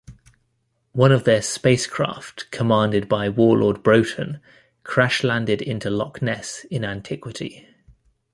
One 0.93 1.11
of 1.11 1.25
their 1.25 1.43
spacecraft, 1.43 2.49
commanded 2.49 3.07
by 3.07 3.29
warlord 3.29 3.83
Broton, 3.83 4.39
crash-landed 4.83 5.61
into 5.61 5.91
Loch 5.91 6.23
Ness 6.23 6.65
in 6.71 6.83
Antiquity. 6.83 7.67